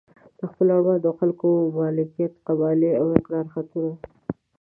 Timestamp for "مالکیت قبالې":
1.77-2.91